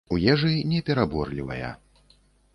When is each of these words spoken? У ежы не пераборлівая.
У 0.15 0.17
ежы 0.29 0.53
не 0.71 0.79
пераборлівая. 0.87 1.71